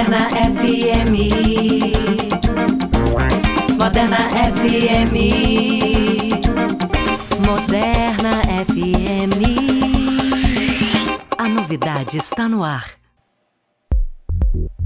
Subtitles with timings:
[0.00, 1.12] Moderna FM.
[3.78, 4.16] Moderna
[4.56, 5.14] FM.
[7.46, 9.40] Moderna FM.
[11.36, 12.92] A novidade está no ar.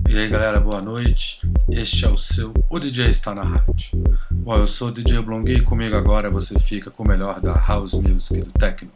[0.08, 1.40] E aí galera, boa noite.
[1.70, 4.02] Este é o seu O DJ está na rádio.
[4.32, 7.54] Bom, eu sou o DJ Blongui e comigo agora você fica com o melhor da
[7.54, 8.90] House Music e do Techno.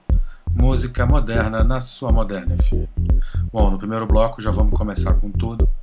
[0.50, 2.88] Música moderna na sua moderna FM.
[3.52, 5.77] Bom, no primeiro bloco já vamos começar com tudo.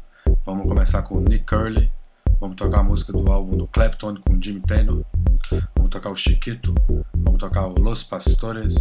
[0.45, 1.91] Vamos começar com Nick Curley.
[2.39, 5.03] Vamos tocar a música do álbum do Clapton com Jimmy Taylor.
[5.75, 6.73] Vamos tocar o Chiquito.
[7.15, 8.75] Vamos tocar o Los Pastores.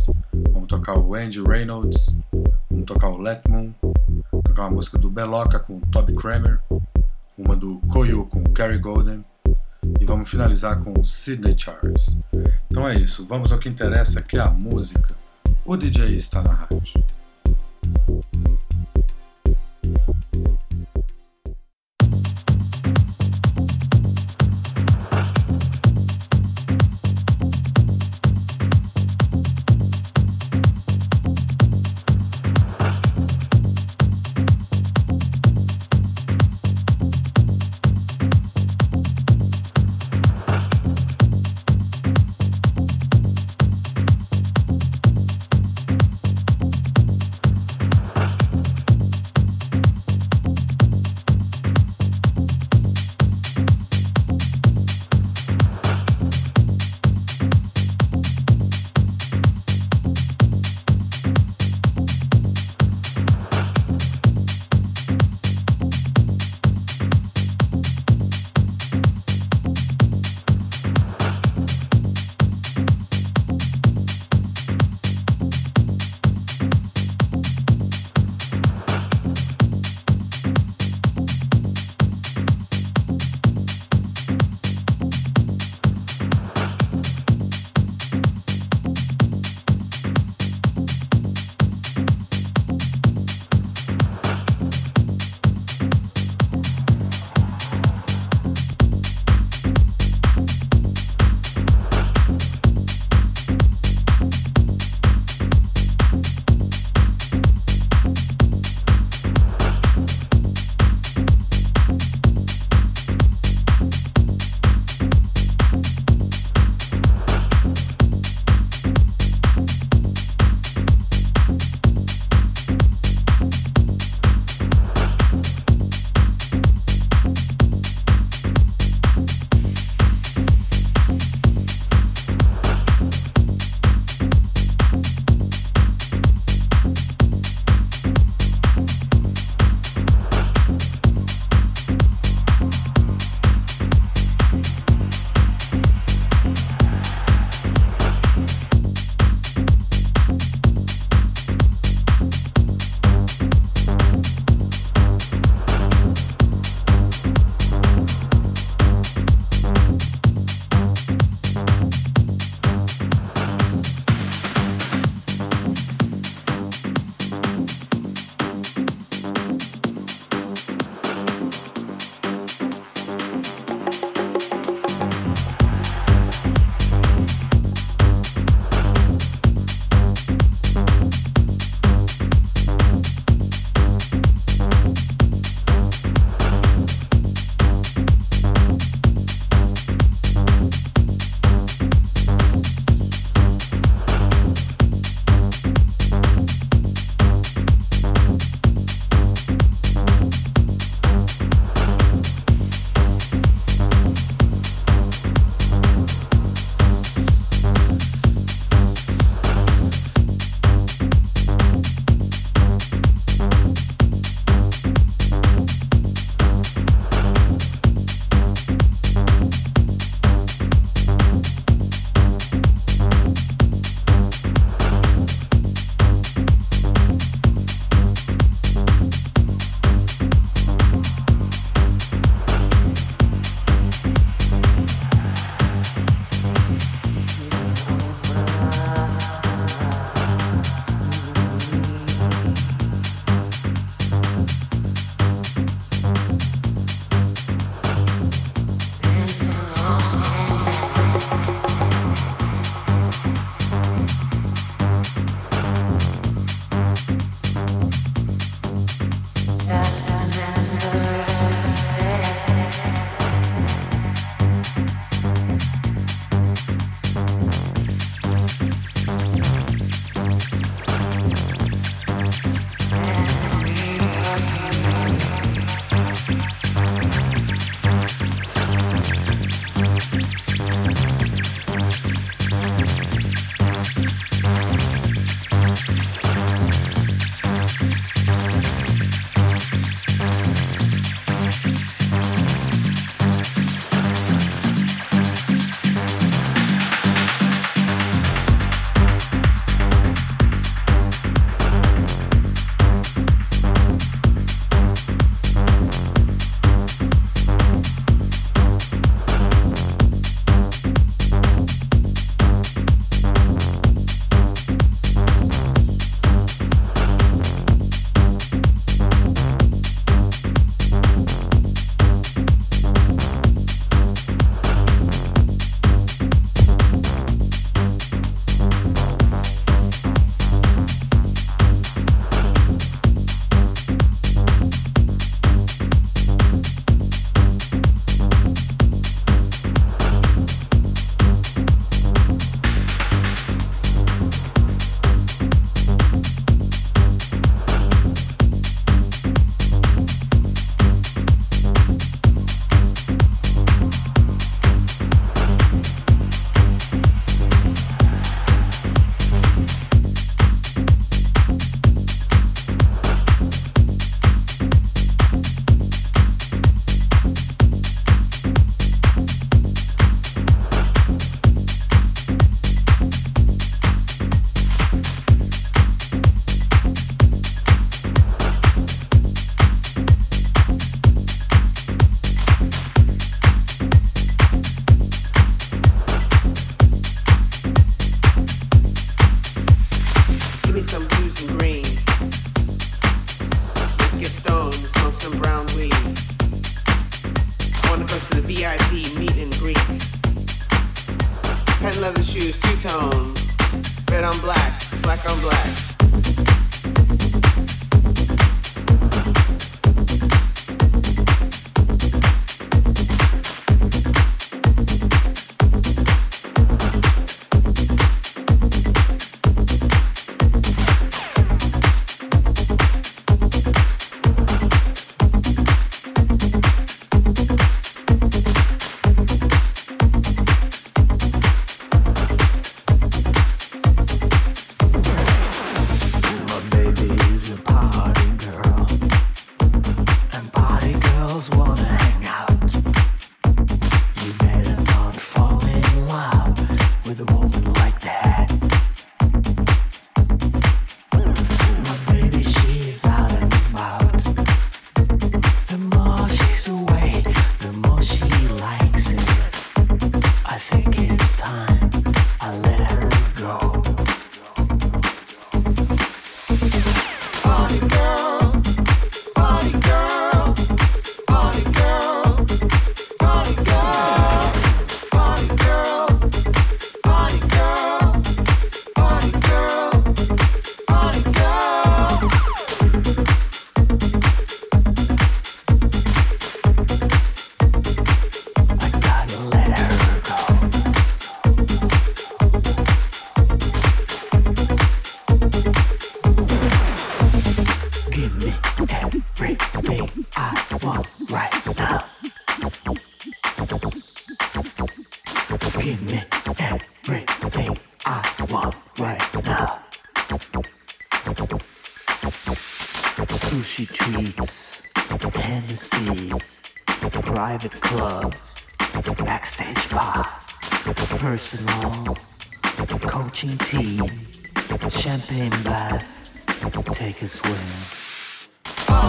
[0.52, 2.18] Vamos tocar o Andy Reynolds.
[2.70, 3.72] Vamos tocar o Let Moon
[4.54, 6.60] tocar uma música do Beloca com Toby Kramer,
[7.36, 9.24] uma do Koyu com Gary Golden
[10.00, 12.16] e vamos finalizar com Sidney Charles.
[12.70, 15.12] Então é isso, vamos ao que interessa, que é a música.
[15.64, 17.04] O DJ está na rádio.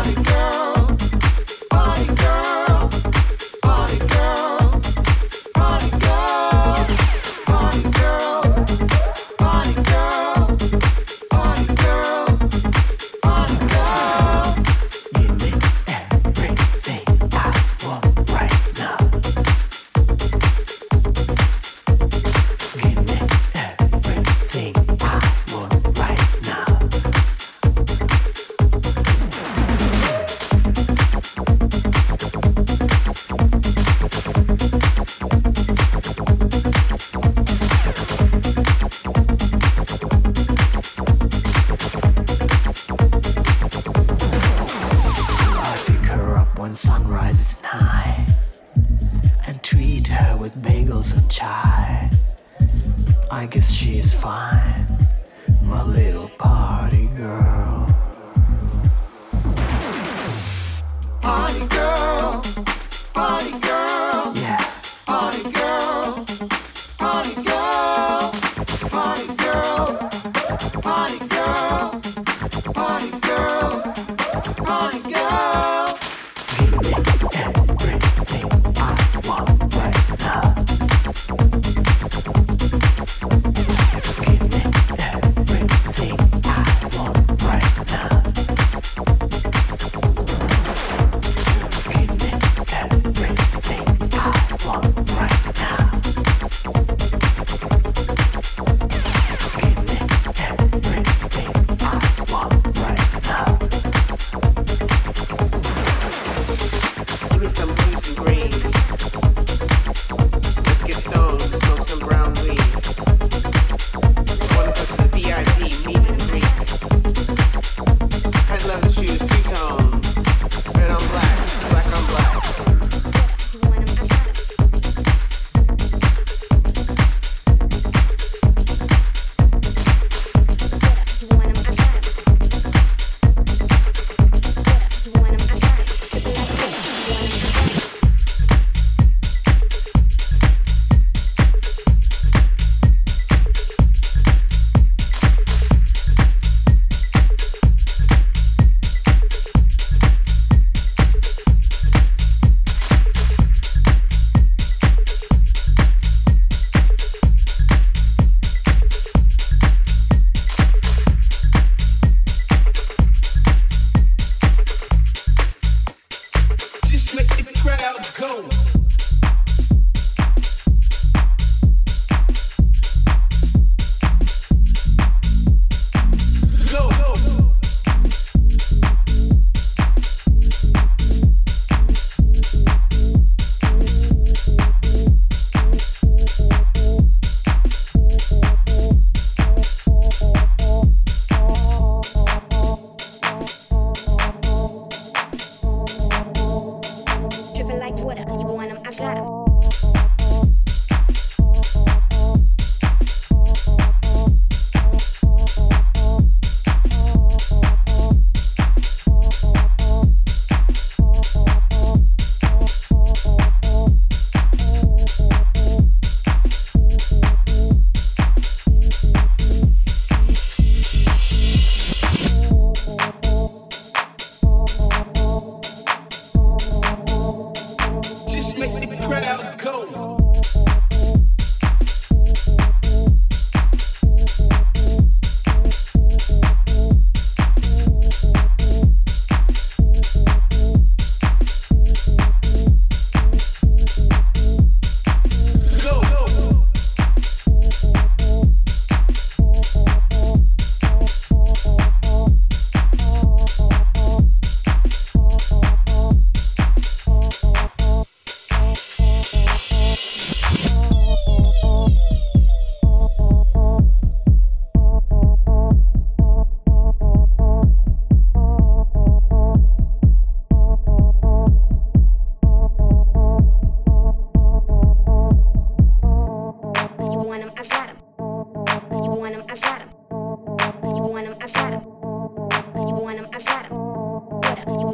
[0.06, 0.45] body, girl.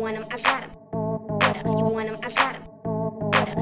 [0.02, 1.78] want them, I got them.
[1.78, 2.64] You want them, I got them.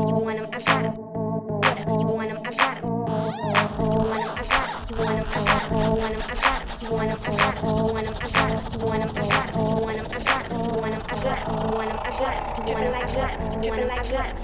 [0.08, 0.96] You want them, I got them.
[0.96, 2.86] You want them, I got them.
[2.86, 3.86] You want them, I got them.
[4.90, 5.76] You want them, I got them.
[5.76, 6.80] You want them, I got them.
[6.80, 7.76] You want them, I got them.
[7.76, 8.80] You want them, I got them.
[8.80, 9.66] You want them, I got them.
[9.68, 10.64] You want them, I got them.
[10.64, 11.60] You want them, I got them.
[11.60, 12.68] You want them, I got them.
[12.68, 13.64] You want them, I got them.
[13.64, 14.39] You want them, I got them.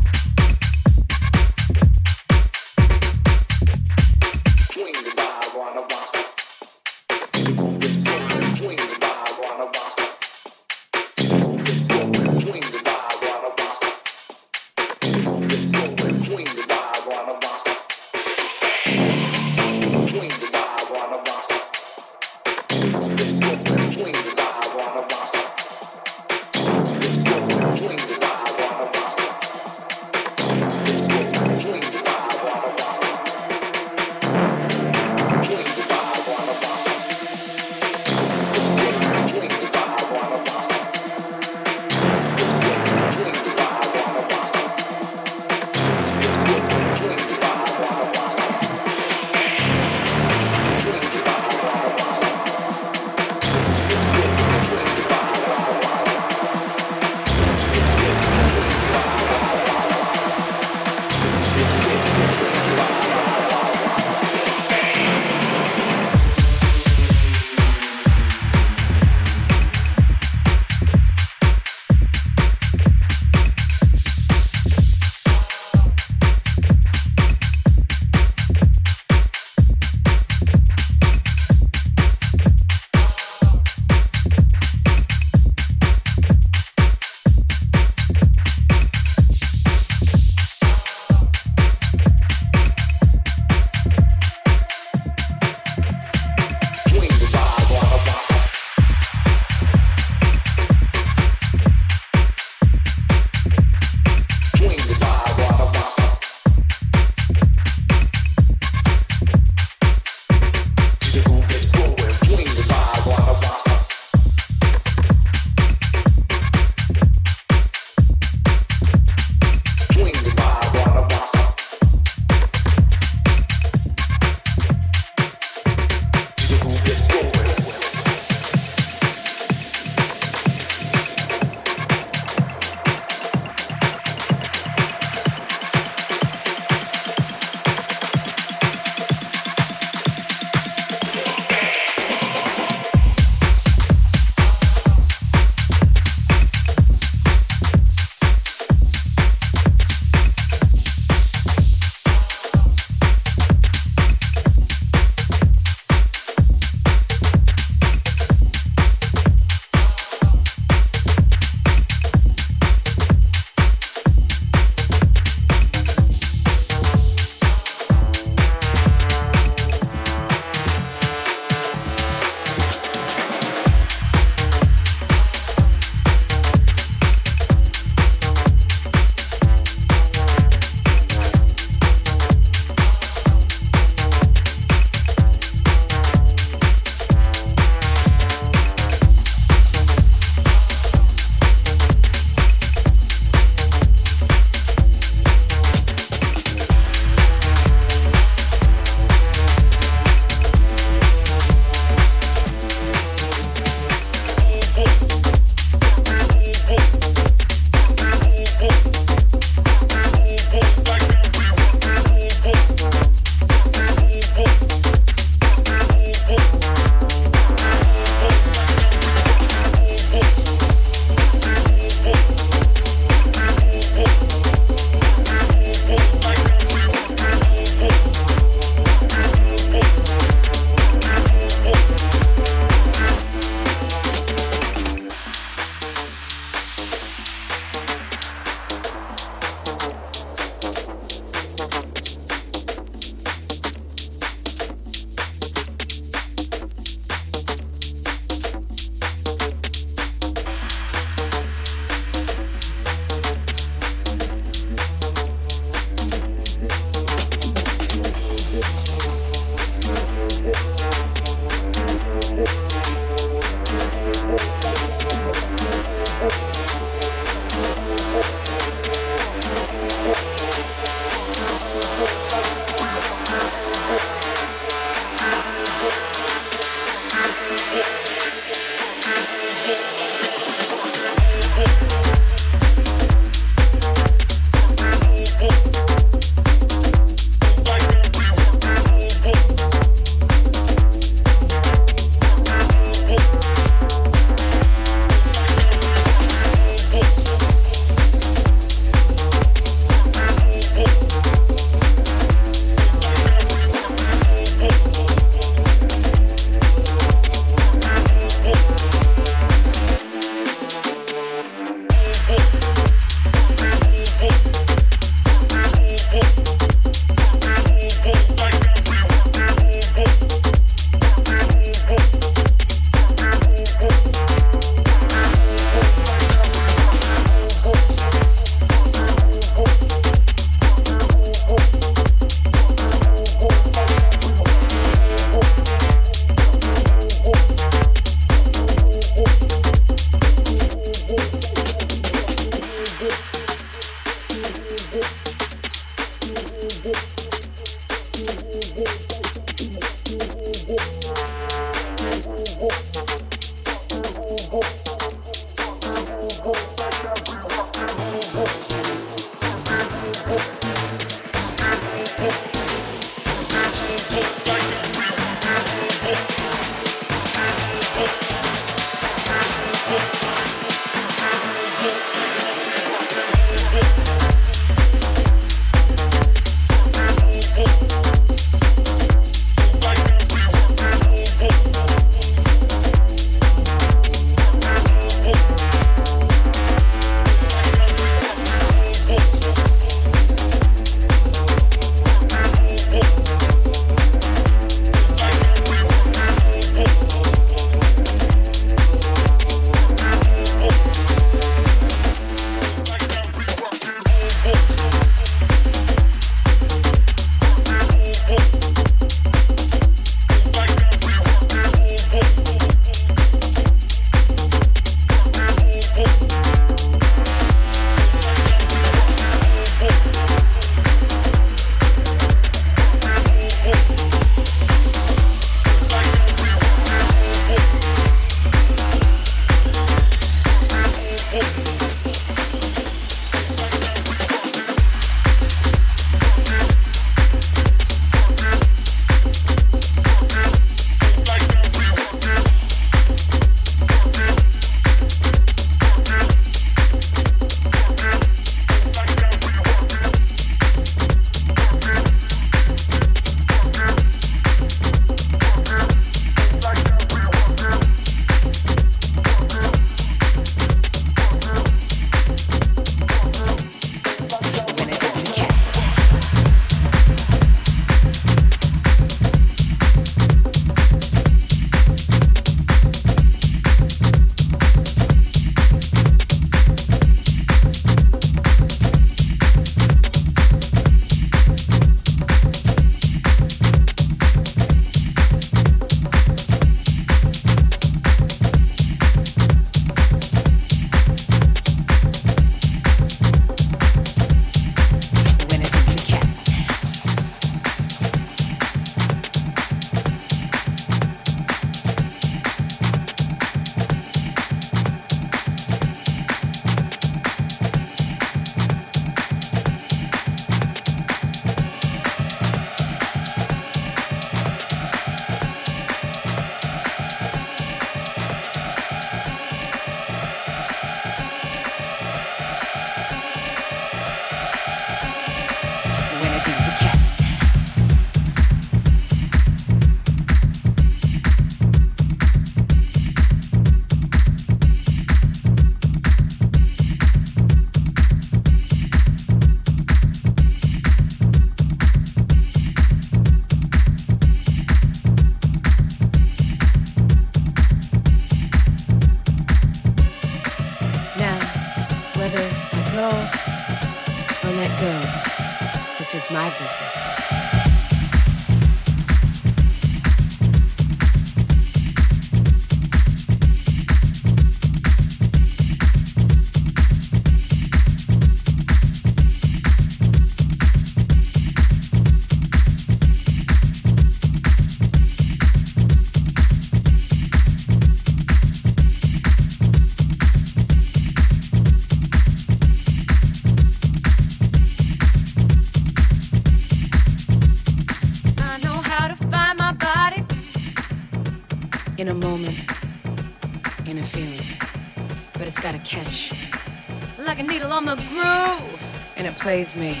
[599.50, 600.00] Plays me.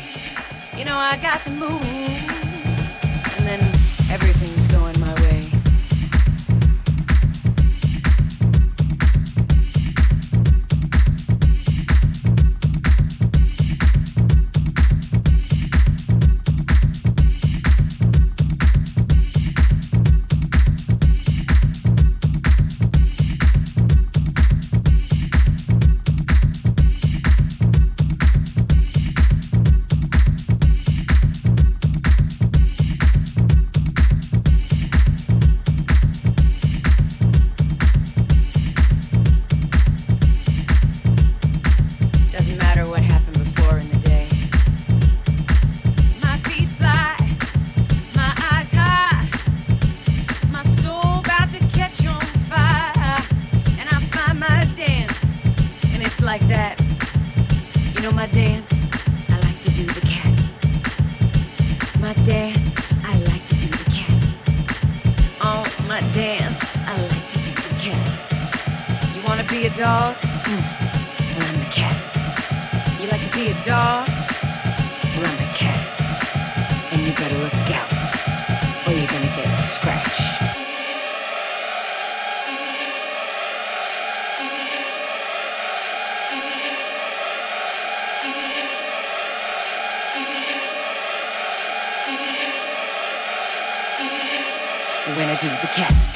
[0.76, 1.89] You know, I got to move.
[62.10, 64.20] my dance, I like to do the cat.
[65.42, 69.14] On my dance, I like to do the cat.
[69.14, 70.16] You wanna be a dog?
[70.50, 70.64] Mm.
[71.38, 71.96] I'm the cat.
[73.00, 74.08] You like to be a dog?
[74.08, 75.80] Well, I'm the cat.
[76.90, 77.59] And you better look
[95.30, 96.09] I do the cat.